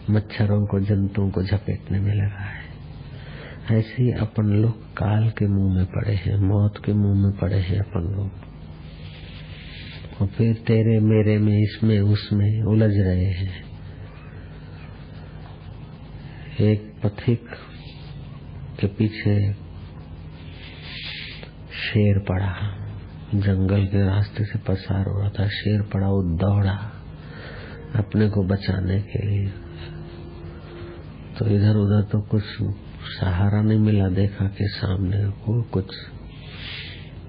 मच्छरों 0.10 0.66
को, 0.66 0.80
जंतुओं 0.80 1.30
को 1.30 1.44
झपेटने 1.44 2.00
में 2.00 2.16
लगा 2.16 2.44
है। 2.44 2.64
ऐसे 3.80 4.04
ही 4.04 4.12
अपन 4.12 4.44
लोग 4.44 4.84
काल 4.86 5.30
के 5.30 5.48
मुँह 5.48 5.76
में 5.76 5.86
पड़े 5.86 6.16
हैं, 6.16 6.38
मौत 6.38 6.74
के 6.86 6.94
मुँह 6.94 7.24
में 7.24 7.38
पड़े 7.38 7.60
हैं 7.60 7.80
अपन 7.80 8.02
लोग। 8.02 8.49
और 10.22 10.28
फिर 10.28 10.54
तेरे 10.56 11.00
मेरे 11.00 11.38
में, 11.38 11.64
इसमें, 11.64 12.00
उसमें 12.00 12.64
उलझ 12.64 12.98
रहे 12.98 13.26
हैं। 13.26 13.64
एक 16.62 16.94
पथिक 17.04 17.46
के 18.80 18.88
पीछे 18.88 19.54
शेर 21.72 22.20
पड़ा। 22.20 22.76
जंगल 23.36 23.86
के 23.86 24.06
रास्ते 24.06 24.46
से 24.46 24.60
पसार 24.60 25.06
हो 25.06 25.20
रहा 25.20 25.30
था। 25.30 25.48
शेर 25.48 25.82
पड़ा 25.82 26.08
वो 26.08 26.24
दौड़ा 26.24 26.92
अपने 27.96 28.30
को 28.30 28.44
बचाने 28.44 29.02
के 29.02 29.28
लिए। 29.28 29.48
तो 31.40 31.46
इधर 31.46 31.76
उधर 31.76 32.02
तो 32.02 32.22
कुछ 32.22 32.44
सहारा 33.20 33.62
नहीं 33.62 33.80
मिला। 33.80 34.10
देखा 34.10 34.46
कि 34.46 34.68
सामने 34.68 35.30
को 35.30 35.62
कुछ 35.62 35.86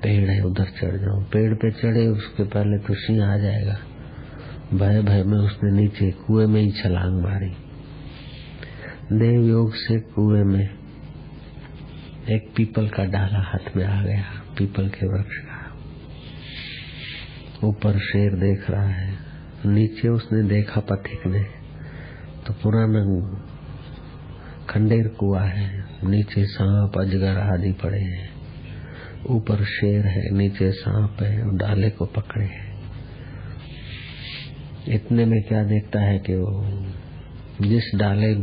पेड़ 0.03 0.31
है, 0.31 0.43
उधर 0.43 0.65
चढ़ 0.65 0.97
जाऊँ 0.97 1.25
पेड़ 1.25 1.55
पे 1.55 1.71
चढ़े, 1.71 2.07
उसके 2.07 2.43
पहले 2.43 2.79
तो 2.79 2.95
सिंह 2.95 3.25
आ 3.25 3.37
जाएगा। 3.37 3.79
भय 4.75 5.03
भय 5.03 5.23
में 5.23 5.39
उसने 5.39 5.73
नीचे 5.73 6.11
कुएँ 6.11 6.47
में 6.47 6.61
ही 6.61 6.73
छलांग 6.73 7.23
मारी। 7.23 7.51
देव 9.19 9.43
योग 9.43 9.75
से 9.75 10.01
कुएँ 10.01 10.45
में 10.45 10.69
एक 12.31 12.53
पीपल 12.57 12.89
का 12.89 13.05
डाला 13.05 13.39
हाथ 13.39 13.77
में 13.77 13.85
आ 13.85 14.03
गया, 14.05 14.25
पीपल 14.59 14.89
के 14.89 15.07
वृक्ष 15.07 15.37
का। 15.37 15.77
ऊपर 17.67 17.99
शेर 17.99 18.33
देख 18.33 18.71
रहा 18.71 18.89
है। 18.89 19.19
नीचे 19.67 20.09
उसने 20.09 20.43
देखा 20.43 20.81
पथिक 20.81 21.27
ने 21.27 21.45
तो 22.47 22.53
पुराना 22.53 23.37
खंडेर 24.71 25.09
कुआ 25.09 25.41
है, 25.41 25.85
नीचे 26.05 26.47
सांप, 26.47 26.99
अजगर 26.99 27.37
आदि 27.37 27.73
पड़े 27.73 28.01
हैं। 28.01 28.30
ऊपर 29.27 29.65
शेर 29.65 30.07
है, 30.07 30.31
नीचे 30.31 30.71
सांप 30.73 31.23
है 31.23 31.43
और 31.43 31.57
डाले 31.57 31.91
को 31.91 32.05
पकड़े 32.07 32.45
है। 32.45 32.69
इतने 34.89 35.25
में 35.25 35.43
क्या 35.43 35.65
देखता 35.65 36.01
है 36.01 36.19
कि 36.19 36.35
वो 36.35 36.65
जिस 37.61 37.95
डाले 37.95 38.35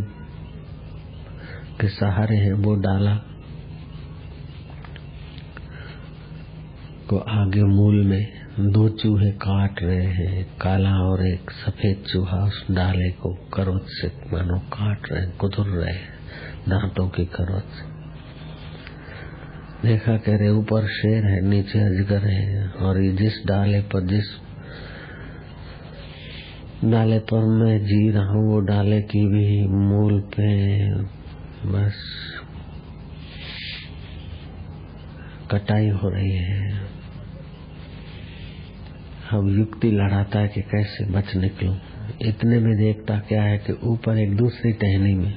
के 1.81 1.87
सहारे 1.87 2.35
है, 2.35 2.53
वो 2.53 2.75
डाला 2.75 3.15
को 7.09 7.17
आगे 7.17 7.63
मूल 7.63 8.05
में 8.05 8.27
दो 8.59 8.89
चूहे 8.89 9.31
काट 9.31 9.83
रहे 9.83 10.05
हैं 10.05 10.57
काला 10.61 10.91
और 10.91 11.27
एक 11.27 11.51
सफ़ेद 11.51 12.03
चूहा 12.07 12.43
उस 12.45 12.65
डाले 12.71 13.09
को 13.11 13.33
करवत 13.53 13.85
से 13.87 14.07
मानो 14.07 14.59
काट 14.59 15.11
रहे 15.11 15.25
कुदुर 15.25 15.67
रहे 15.67 15.97
दांतों 16.69 17.09
की 17.09 17.25
करवत 17.25 17.63
से। 17.63 17.96
देखा 19.85 20.17
कह 20.17 20.35
रहे, 20.35 20.49
ऊपर 20.49 20.87
शेर 20.87 21.25
है, 21.25 21.41
नीचे 21.41 21.79
अजगर 21.79 22.27
है, 22.27 22.67
और 22.67 23.01
ये 23.01 23.11
जिस 23.11 23.47
डाले 23.47 23.81
पर, 23.81 24.07
जिस 24.07 24.23
डाले 26.91 27.19
पर 27.19 27.39
मैं 27.39 27.79
जी 27.79 28.09
रहा 28.09 28.29
हूँ, 28.29 28.53
वो 28.53 28.59
डाले 28.59 29.01
की 29.01 29.27
भी 29.27 29.67
मूल 29.67 30.19
पे 30.21 30.49
बस 31.69 31.93
कटाई 35.51 35.89
हो 35.89 36.09
रही 36.09 36.31
है। 36.31 36.71
अब 39.33 39.57
युक्ति 39.59 39.91
लड़ाता 39.91 40.39
है 40.39 40.47
कि 40.47 40.61
कैसे 40.61 41.05
बच 41.05 41.35
निकलूं। 41.35 41.75
इतने 42.21 42.59
में 42.59 42.77
देखता 42.77 43.17
क्या 43.19 43.43
है 43.43 43.57
कि 43.57 43.73
ऊपर 43.83 44.17
एक 44.17 44.35
दूसरी 44.35 44.71
टहनी 44.71 45.15
में 45.15 45.33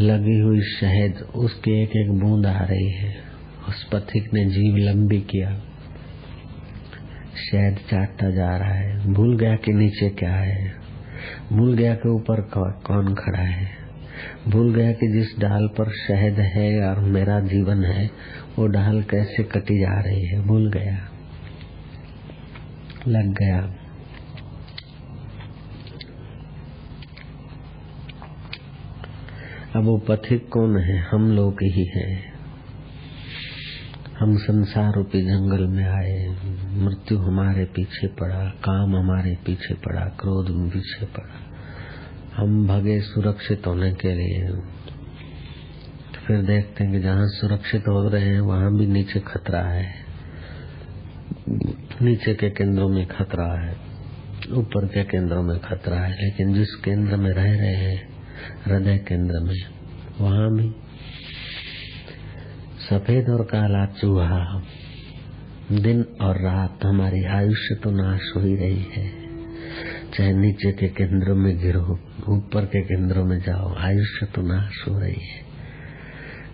लगी 0.00 0.38
हुई 0.38 0.60
शहद, 0.60 1.14
उसके 1.34 1.82
एक 1.82 1.90
एक 1.96 2.10
बूंद 2.10 2.46
आ 2.46 2.64
रही 2.64 2.90
है। 2.90 3.14
उस 3.68 3.84
पथिक 3.84 4.34
ने 4.34 4.44
जीव 4.44 4.76
लंबी 4.76 5.20
किया। 5.20 5.50
शहद 7.50 7.76
चाटता 7.90 8.30
जा 8.30 8.56
रहा 8.56 8.74
है। 8.74 9.12
भूल 9.12 9.38
गया 9.38 9.56
कि 9.56 9.72
नीचे 9.72 10.08
क्या 10.08 10.34
है। 10.34 10.72
भूल 11.52 11.74
गया 11.74 11.94
कि 11.94 12.08
ऊपर 12.08 12.40
कौन 12.86 13.14
खड़ा 13.14 13.42
है। 13.42 13.70
भूल 14.48 14.74
गया 14.74 14.92
कि 14.92 15.12
जिस 15.12 15.38
डाल 15.38 15.66
पर 15.66 15.90
शहद 15.90 16.40
है 16.40 16.84
और 16.84 17.00
मेरा 17.00 17.40
जीवन 17.40 17.84
है, 17.84 18.10
वो 18.58 18.66
डाल 18.66 19.02
कैसे 19.02 19.42
कटी 19.42 19.80
जा 19.80 20.00
रही 20.00 20.26
है। 20.26 20.40
भूल 20.40 20.70
गया। 20.70 21.08
लग 23.08 23.26
गया। 23.28 23.81
अब 29.76 29.84
वो 29.84 29.98
पथिक 29.98 30.48
कौन 30.48 30.78
है? 30.78 30.98
हम 30.98 31.32
लोग 31.32 31.54
ही 31.62 31.90
है। 31.96 32.32
हम 34.18 34.36
संसार 34.36 34.92
रूपी 34.92 35.20
जंगल 35.22 35.66
में 35.66 35.84
आए, 35.84 36.28
मृत्यु 36.78 37.18
हमारे 37.18 37.64
पीछे 37.64 38.06
पड़ा, 38.06 38.44
काम 38.44 38.96
हमारे 38.96 39.38
पीछे 39.46 39.74
पड़ा, 39.74 40.00
क्रोध 40.00 40.72
पीछे 40.72 41.06
पड़ा। 41.06 41.38
हम 42.34 42.66
भगे 42.66 43.00
सुरक्षित 43.00 43.62
होने 43.66 43.92
के 43.92 44.14
लिए। 44.14 44.48
फिर 46.26 46.42
देखते 46.42 46.84
हैं 46.84 46.92
कि 46.92 47.00
जहाँ 47.00 47.28
सुरक्षित 47.28 47.80
हो 47.80 48.08
रहे 48.08 48.24
हैं, 48.24 48.40
वहाँ 48.40 48.76
भी 48.76 48.86
नीचे 48.86 49.20
खतरा 49.20 49.62
है। 49.62 49.94
नीचे 52.02 52.34
के 52.34 52.50
केंद्रों 52.50 52.88
में 52.88 53.06
खतरा 53.06 53.60
है, 53.60 53.76
ऊपर 54.52 54.86
के 54.86 55.04
केंद्रों 55.04 55.42
में 55.42 55.58
खतरा 55.58 56.00
है, 56.00 56.24
लेकिन 56.24 56.54
जिस 56.54 56.74
केंद्र 56.74 57.16
में 57.16 57.30
रह 57.30 57.42
रहे 57.42 57.76
हैं 57.76 58.11
हृदय 58.64 58.98
केंद्र 58.98 59.40
में, 59.40 59.60
वहाँ 60.20 60.54
भी 60.54 60.74
सफ़ेद 62.90 63.28
और 63.28 63.42
काला 63.42 63.86
चूहा, 63.86 64.62
दिन 65.72 66.04
और 66.20 66.42
रात 66.42 66.78
हमारी 66.84 67.24
आयुष्य 67.24 67.74
तो 67.74 67.90
नाश 67.90 68.32
हो 68.36 68.40
ही 68.40 68.56
रही 68.56 68.86
है। 68.92 69.22
चाहे 70.14 70.32
नीचे 70.32 70.72
के 70.72 70.88
केंद्रों 70.88 71.36
में 71.36 71.58
गिरो, 71.58 71.98
ऊपर 72.28 72.64
के 72.64 72.82
केंद्रों 72.82 73.24
में 73.24 73.38
जाओ, 73.38 73.74
आयुष्य 73.78 74.26
तो 74.26 74.42
नाश 74.42 74.88
हो 74.88 74.98
रही 74.98 75.20
है। 75.20 75.52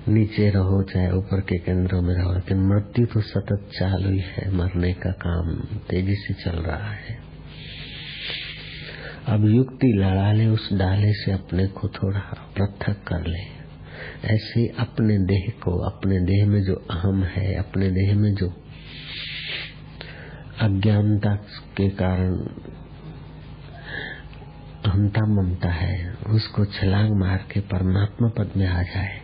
नीचे 0.08 0.50
रहो, 0.50 0.82
चाहे 0.82 1.10
ऊपर 1.10 1.40
के 1.40 1.58
केंद्रों 1.58 2.02
में 2.02 2.14
रहो, 2.14 2.34
लेकिन 2.34 2.58
मृत्यु 2.58 3.06
तो 3.06 3.20
सतत 3.20 3.70
चालू 3.78 4.10
ही 4.10 4.18
है, 4.18 4.54
मरने 4.54 4.92
का 4.92 5.10
काम 5.10 5.54
तेज़ी 5.88 6.14
से 6.14 6.34
चल 6.34 6.58
रहा 6.58 6.92
है। 6.92 7.27
अब 9.28 9.44
युक्ति 9.46 9.92
लड़ा 9.94 10.32
ले, 10.32 10.46
उस 10.46 10.68
डाले 10.72 11.12
से 11.14 11.32
अपने 11.32 11.66
को 11.66 11.88
थोड़ा 11.88 12.20
पृथक 12.56 13.02
कर 13.08 13.26
ले। 13.26 13.42
ऐसे 14.26 14.66
अपने 14.78 15.18
देह 15.26 15.50
को, 15.62 15.76
अपने 15.86 16.18
देह 16.20 16.46
में 16.46 16.62
जो 16.62 16.74
अहम 16.90 17.22
है, 17.26 17.54
अपने 17.54 17.90
देह 17.90 18.14
में 18.16 18.32
जो 18.34 18.48
अज्ञानता 20.60 21.34
के 21.76 21.88
कारण 21.88 22.36
अहमता 24.84 25.26
ममता 25.26 25.68
है, 25.68 26.12
उसको 26.28 26.64
छलांग 26.72 27.14
मार 27.20 27.46
के 27.52 27.60
परमात्मा 27.68 28.28
पद 28.28 28.56
में 28.56 28.66
आ 28.66 28.82
जाए 28.84 29.20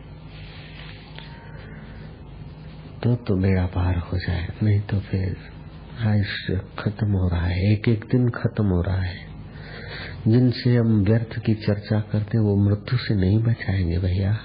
तो 3.03 3.15
तो 3.19 3.37
बेड़ा 3.37 3.67
पार 3.67 3.99
हो 4.03 4.19
जाए, 4.19 4.49
नहीं 4.63 4.81
तो 4.81 5.01
फिर 5.01 5.37
आयुष्य 6.07 6.61
खत्म 6.79 7.07
हो 7.13 7.29
रहा 7.29 7.47
है 7.47 7.73
एक 7.73 7.89
एक 7.89 8.05
दिन 8.13 8.29
खत्म 8.37 8.65
हो 8.67 8.83
रहा 8.83 9.03
है। 9.03 9.34
जिनसे 10.29 10.77
हम 10.77 11.05
व्यर्थ 11.05 11.39
की 11.39 11.55
चर्चा 11.55 12.01
करते 12.01 12.39
वो 12.39 12.57
मृत्यु 12.57 12.99
से 12.99 13.15
नहीं 13.15 13.39
बचाएँगे 13.39 13.99
भैया। 13.99 14.39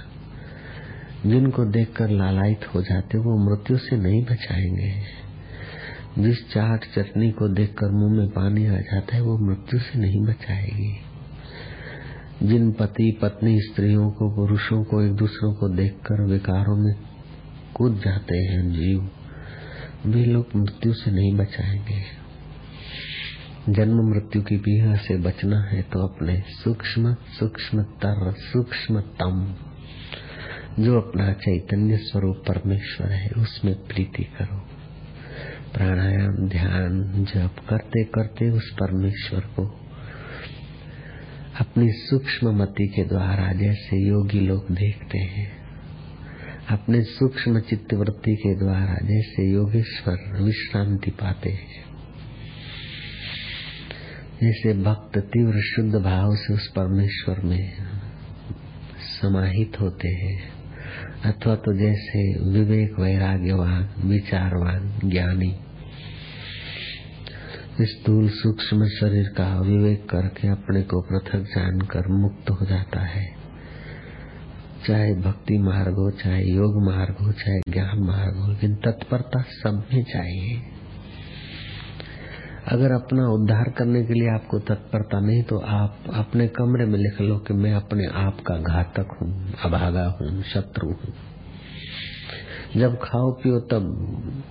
जिनको 1.26 1.66
देखकर 1.66 2.10
लालायित 2.10 2.76
हो 2.76 2.82
जाते 2.82 3.18
वो 3.18 3.50
मृत्यु 3.50 3.78
से 3.78 3.98
नहीं 3.98 4.24
बचाएँगे। 4.24 5.20
जिस 6.20 6.52
चाट 6.52 6.80
चटनी 6.96 7.32
को 7.32 7.48
देखकर 7.48 7.92
मुँह 7.92 8.14
में 8.14 8.30
पानी 8.30 8.68
आ 8.68 8.78
जाता 8.78 9.16
है 9.16 9.22
वो 9.22 9.38
मृत्यु 9.38 9.80
से 9.80 10.00
नहीं 10.00 10.22
बचाएगी। 10.22 10.98
जिन 12.44 12.72
पति, 12.72 13.20
पत्नी, 13.22 13.62
स्त्रियों 13.62 14.12
को, 14.12 14.36
पुरुषों 14.36 14.84
को, 14.84 15.02
एक 15.02 15.14
दूसरों 15.14 15.54
को 15.54 15.70
देखकर 15.70 16.26
विकारों 16.26 16.78
में 16.78 16.96
कूद 17.76 18.02
जाते 18.06 18.38
हैं 18.38 18.72
जीव, 18.72 19.10
वे 20.06 20.26
लोग 20.26 20.46
मृत्यु 20.56 20.94
से 20.94 21.12
नहीं 21.12 21.34
बचाएँगे। 21.34 22.29
जन्म 23.70 24.10
मृत्यु 24.10 24.42
की 24.42 24.58
पीड़ा 24.58 24.96
से 24.96 25.18
बचना 25.18 25.62
है 25.62 25.82
तो 25.82 26.08
अपने 26.08 26.44
सूक्ष्म, 26.48 27.14
सूक्ष्मतर, 27.14 28.34
सूक्ष्मतम, 28.38 29.56
जो 30.80 31.02
अपना 31.02 31.34
चैतन्य 31.34 31.98
स्वरूप 31.98 32.44
परमेश्वर 32.48 33.12
है, 33.12 33.30
उसमें 33.30 33.76
प्रीति 33.76 34.24
करो। 34.24 34.58
प्राणायाम, 35.74 36.48
ध्यान, 36.50 37.26
जप 37.26 37.56
करते 37.70 38.04
करते 38.04 38.50
उस 38.50 38.72
परमेश्वर 38.72 39.40
को 39.40 39.66
अपनी 41.60 41.92
सूक्ष्म 41.92 42.62
मति 42.62 42.88
के 42.88 43.04
द्वारा, 43.04 43.54
जैसे 43.54 44.08
योगी 44.08 44.40
लोग 44.40 44.72
देखते 44.72 45.18
हैं, 45.18 45.52
अपने 46.70 47.02
सूक्ष्म 47.04 47.60
चित्त 47.60 47.94
वृत्ति 47.94 48.36
के 48.36 48.60
द्वारा, 48.60 48.98
जैसे 49.08 49.52
योगेश्वर 49.52 50.42
विश्रांति 50.42 51.12
पाते 51.12 51.50
हैं। 51.50 51.89
जैसे 54.44 54.74
भक्त 54.74 55.18
तीव्र 55.18 55.62
शुद्ध 55.62 55.96
भाव 55.96 56.36
से 56.36 56.54
उस 56.54 56.68
परमेश्वर 56.68 57.40
में 57.40 57.74
समाहित 59.22 59.82
होते 59.82 60.08
हैं। 60.08 60.50
अथवा 61.26 61.56
तो 61.56 61.74
जैसे 61.74 62.40
विवेक 62.52 63.00
वैराग्यवान, 63.00 63.90
विचारवान, 64.00 65.00
ज्ञानी 65.06 65.60
स्थूल 67.82 68.30
सूक्ष्म 68.30 68.88
शरीर 68.88 69.24
का 69.24 69.62
विवेक 69.62 70.10
करके 70.10 70.48
अपने 70.48 70.82
को 70.82 71.02
पृथक 71.02 71.40
जानकर 71.40 72.08
मुक्त 72.08 72.50
हो 72.50 72.66
जाता 72.66 73.00
है। 73.00 73.36
चाहे 74.88 75.14
भक्ति 75.14 75.58
मार्ग 75.58 75.94
हो, 75.94 76.12
चाहे 76.12 76.44
योग 76.44 76.84
मार्ग 76.84 77.16
हो, 77.22 77.32
चाहे 77.32 77.60
ज्ञान 77.70 78.00
मार्ग 78.00 78.38
हो, 78.38 78.52
लेकिन 78.52 78.76
तत्परता 78.76 79.42
सब 79.42 79.88
में 79.94 80.04
चाहिए। 80.04 80.79
अगर 82.68 82.92
अपना 82.92 83.28
उद्धार 83.28 83.70
करने 83.70 84.04
के 84.04 84.14
लिए 84.14 84.30
आपको 84.30 84.60
तत्परता 84.60 85.20
नहीं 85.20 85.44
तो 85.44 85.60
आप 85.60 85.98
अपने 86.14 86.48
कमरे 86.48 86.86
में 86.86 87.00
लिख 87.00 87.22
लो 87.22 87.38
कि 87.38 87.54
मैं 87.54 87.74
अपने 87.74 88.06
आप 88.06 88.38
का 88.48 88.58
घातक 88.58 89.18
हूँ, 89.22 89.54
अभागा 89.66 90.18
हूँ, 90.22 90.44
शत्रु 90.44 90.88
हूँ। 90.88 91.14
जब 92.78 92.96
खाओ 92.96 93.32
पियो, 93.32 93.60
तब 93.60 94.44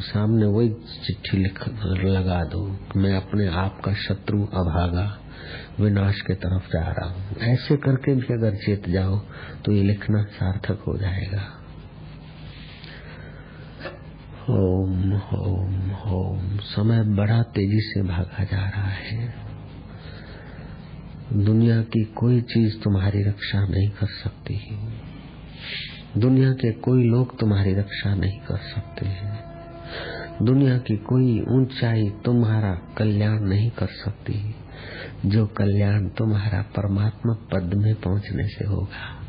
सामने 0.00 0.46
वही 0.46 0.68
चिट्ठी 1.06 1.38
लिख, 1.38 1.68
लगा 2.04 2.44
दो, 2.44 2.78
मैं 2.96 3.16
अपने 3.16 3.46
आप 3.46 3.80
का 3.84 3.94
शत्रु, 3.94 4.38
अभागा, 4.38 5.18
विनाश 5.80 6.20
के 6.20 6.34
तरफ़ 6.34 6.68
जा 6.68 6.90
रहा 6.90 7.10
हूँ। 7.10 7.36
ऐसे 7.36 7.76
करके 7.76 8.14
भी 8.14 8.34
अगर 8.34 8.56
चेत 8.56 8.88
जाओ 8.88 9.18
तो 9.64 9.72
ये 9.72 9.82
लिखना 9.82 10.22
सार्थक 10.22 10.84
हो 10.86 10.98
जाएगा। 10.98 11.55
ओम 14.50 15.12
ओम 15.14 15.92
ओम। 15.92 16.56
समय 16.56 17.02
बड़ा 17.02 17.42
तेज़ी 17.42 17.80
से 17.80 18.02
भागा 18.02 18.44
जा 18.44 18.68
रहा 18.68 18.88
है। 18.88 19.34
दुनिया 21.32 21.82
की 21.82 22.04
कोई 22.04 22.40
चीज़ 22.40 22.80
तुम्हारी 22.82 23.22
रक्षा 23.22 23.66
नहीं 23.66 23.88
कर 23.88 24.06
सकती। 24.06 24.60
दुनिया 26.20 26.52
के 26.52 26.72
कोई 26.72 27.04
लोग 27.04 27.38
तुम्हारी 27.38 27.74
रक्षा 27.74 28.14
नहीं 28.14 28.38
कर 28.38 28.56
सकते। 28.56 29.06
हैं 29.06 29.44
दुनिया 30.42 30.78
की 30.78 30.96
कोई 30.96 31.40
ऊंचाई 31.40 32.08
तुम्हारा 32.24 32.74
कल्याण 32.74 33.40
नहीं 33.40 33.70
कर 33.70 33.86
सकती। 33.86 34.54
जो 35.26 35.46
कल्याण 35.46 36.08
तुम्हारा 36.08 36.62
परमात्मा 36.62 37.32
पद 37.34 37.74
में 37.74 37.94
पहुँचने 37.94 38.48
से 38.48 38.66
होगा। 38.66 39.25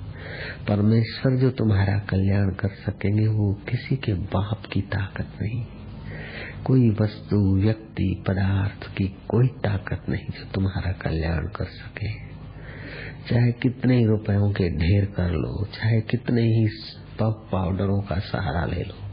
परमेश्वर 0.68 1.36
जो 1.36 1.52
तुम्हारा 1.52 2.00
कल्याण 2.00 2.50
कर 2.50 2.68
सकेंगे, 2.68 3.28
वो 3.28 3.54
किसी 3.54 3.96
के 3.96 4.14
बाप 4.14 4.62
की 4.74 4.82
ताकत 4.82 5.28
नहीं। 5.42 5.66
कोई 6.66 6.90
वस्तु, 6.90 7.56
व्यक्ति, 7.56 8.24
पदार्थ 8.28 8.96
की 8.98 9.08
कोई 9.08 9.48
ताकत 9.48 10.10
नहीं 10.10 10.26
जो 10.26 10.52
तुम्हारा 10.54 10.92
कल्याण 10.92 11.48
कर 11.48 11.66
सके। 11.66 12.28
चाहे 13.30 13.52
कितने 13.52 13.98
ही 13.98 14.06
रुपयों 14.06 14.52
के 14.52 14.70
ढेर 14.70 15.06
कर 15.06 15.32
लो, 15.32 15.66
चाहे 15.66 16.02
कितने 16.02 16.42
ही 16.42 16.68
पफ 17.20 17.50
पाउडरों 17.52 18.02
का 18.02 18.20
सहारा 18.20 18.66
ले 18.66 18.84
लो, 18.84 19.08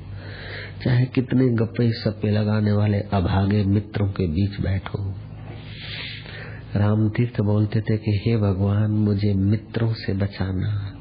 चाहे 0.84 1.04
कितने 1.04 1.48
गप्पे 1.48 1.92
सप्पे 1.92 2.30
लगाने 2.30 2.72
वाले 2.72 3.00
अभागे 3.00 3.64
मित्रों 3.64 4.08
के 4.08 4.26
बीच 4.26 4.60
बैठो। 4.60 5.14
राम 6.76 7.08
तीर्थ 7.08 7.40
बोलते 7.40 7.80
थे 7.80 7.96
कि, 7.96 8.22
हे 8.26 8.36
भगवान, 8.36 8.90
मुझे 8.90 9.34
मित्रों 9.34 9.92
से 9.92 10.12
बचाना 10.12 10.93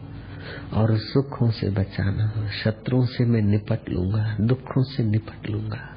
और 0.74 0.98
सुखों 0.98 1.52
से 1.52 1.70
बचाना, 1.70 2.50
शत्रुओं 2.64 3.06
से 3.06 3.26
मैं 3.26 3.42
निपट 3.42 3.90
लूँगा, 3.90 4.38
दुखों 4.42 4.84
से 4.84 5.04
निपट 5.04 5.50
लूँगा। 5.50 5.90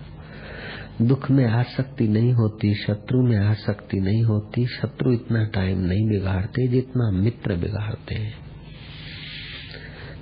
दुख 1.03 1.31
में 1.31 1.47
आसक्ति 1.47 2.09
नहीं 2.09 2.33
होती, 2.33 2.75
शत्रु 2.75 3.23
में 3.23 3.37
आसक्ति 3.37 4.01
नहीं 4.01 4.25
होती, 4.25 4.67
शत्रु 4.67 5.13
इतना 5.13 5.45
टाइम 5.45 5.79
नहीं 5.79 6.09
बिगाड़ते 6.09 6.69
जितना 6.69 7.11
मित्र 7.11 7.57
बिगाड़ते 7.57 8.15
हैं। 8.15 8.35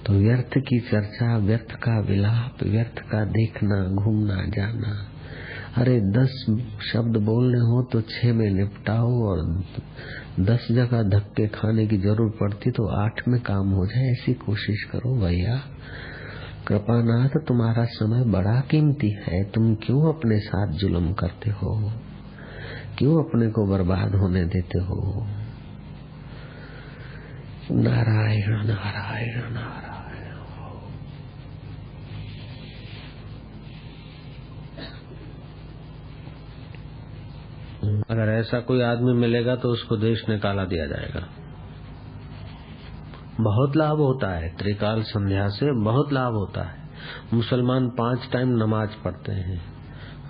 तो 0.06 0.12
व्यर्थ 0.12 0.58
की 0.58 0.80
चर्चा, 0.80 1.36
व्यर्थ 1.36 1.74
का 1.74 2.00
विलाप, 2.00 2.56
व्यर्थ 2.62 2.98
का 2.98 3.24
देखना, 3.24 3.88
घूमना, 3.88 4.34
जाना 4.34 5.10
अरे 5.76 6.00
दस 6.00 6.46
शब्द 6.92 7.16
बोलने 7.16 7.58
हो 7.58 7.82
तो 7.92 8.00
छह 8.00 8.32
में 8.32 8.50
निपटाओ 8.50 9.22
और 9.22 9.64
दस 10.40 10.68
जगह 10.70 11.02
धक्के 11.02 11.48
खाने 11.48 11.86
की 11.86 11.96
ज़रूरत 11.98 12.34
पड़ती 12.40 12.70
तो 12.70 12.86
आठ 12.86 13.28
में 13.28 13.40
काम 13.40 13.70
हो 13.70 13.86
जाए, 13.86 14.04
ऐसी 14.04 14.34
कोशिश 14.34 14.82
करो 14.82 15.16
भैया। 15.16 15.60
कृपानाथ, 16.66 17.28
तुम्हारा 17.28 17.84
समय 17.84 18.24
बड़ा 18.24 18.60
कीमती 18.60 19.10
है। 19.10 19.44
तुम 19.44 19.74
क्यों 19.74 20.14
अपने 20.14 20.38
साथ 20.40 20.72
जुल्म 20.72 21.12
करते 21.12 21.50
हो? 21.50 21.92
क्यों 22.98 23.24
अपने 23.24 23.48
को 23.48 23.66
बर्बाद 23.66 24.14
होने 24.14 24.44
देते 24.44 24.78
हो? 24.78 25.26
नारायण 27.70 28.66
नारायण 28.66 29.54
नारायण। 29.54 29.93
अगर 38.14 38.32
ऐसा 38.32 38.60
कोई 38.60 38.82
आदमी 38.82 39.12
मिलेगा 39.12 39.56
तो 39.56 39.68
उसको 39.68 39.96
देश 39.96 40.28
निकाला 40.28 40.64
दिया 40.64 40.86
जाएगा। 40.86 41.28
बहुत 43.40 43.76
लाभ 43.76 43.96
होता 43.96 44.30
है, 44.30 44.56
त्रिकाल 44.56 45.02
संध्या 45.02 45.48
से 45.48 45.84
बहुत 45.84 46.12
लाभ 46.12 46.32
होता 46.32 46.62
है। 46.62 46.84
मुसलमान 47.34 47.88
पाँच 47.88 48.28
टाइम 48.32 48.48
नमाज़ 48.48 48.90
पढ़ते 49.04 49.32
हैं। 49.32 49.74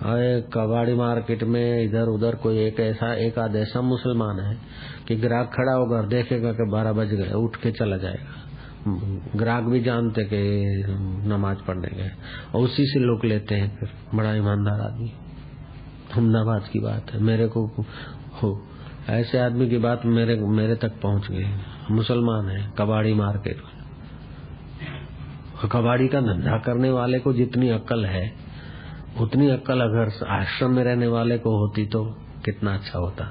अरे, 0.01 0.41
कबाड़ी 0.41 0.93
मार्केट 0.93 1.43
में 1.43 1.83
इधर 1.83 2.03
उधर 2.03 2.35
कोई 2.35 2.57
एक 2.57 2.79
ऐसा, 2.79 3.13
एक 3.13 3.39
आध 3.39 3.55
ऐसा 3.55 3.81
मुसलमान 3.81 4.39
है 4.39 4.57
कि 5.07 5.15
ग्राहक 5.15 5.51
खड़ा 5.57 5.73
होगा 5.73 6.01
देखेगा 6.01 6.51
कि 6.51 6.69
बारह 6.71 6.91
बज 6.91 7.07
गए, 7.07 7.31
उठ 7.31 7.55
के 7.55 7.71
चला 7.71 7.97
जाएगा। 7.97 8.41
ग्राहक 9.35 9.63
भी 9.63 9.79
जानते 9.79 10.23
कि 10.23 10.65
नमाज़ 11.27 11.57
पढ़ने 11.57 11.87
गए। 11.87 12.11
और 12.55 12.61
उसी 12.61 12.85
से 12.85 12.99
लोग 12.99 13.25
लेते 13.25 13.55
हैं 13.55 13.79
फिर, 13.79 13.89
बड़ा 14.15 14.33
ईमानदार 14.33 14.81
आदमी। 14.81 15.13
अहमदाबाद 16.15 16.67
की 16.73 16.79
बात 16.79 17.11
है। 17.11 17.19
मेरे 17.19 17.47
को 17.47 17.65
हो। 18.43 18.67
ऐसे 19.09 19.39
आदमी 19.39 19.69
की 19.69 19.77
बात 19.77 20.05
मेरे 20.05 20.35
मेरे 20.35 20.75
तक 20.75 21.01
पहुँच 21.01 21.27
गई। 21.31 21.45
मुसलमान 21.91 22.49
है, 22.49 22.73
कबाड़ी 22.77 23.13
मार्केट 23.13 23.61
कबाड़ी 25.71 26.07
का 26.07 26.21
धंधा 26.21 26.57
करने 26.57 26.89
वाले 26.91 27.19
को 27.19 27.33
जितनी 27.33 27.69
अक्ल 27.69 28.05
है, 28.05 28.33
उतनी 29.19 29.49
अक्ल 29.49 29.81
अगर 29.81 30.25
आश्रम 30.27 30.71
में 30.71 30.83
रहने 30.83 31.07
वाले 31.07 31.37
को 31.37 31.57
होती 31.57 31.85
तो 31.85 32.05
कितना 32.45 32.73
अच्छा 32.73 32.99
होता। 32.99 33.25